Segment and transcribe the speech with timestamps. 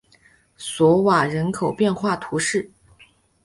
[0.57, 2.71] 索瓦人口变化图示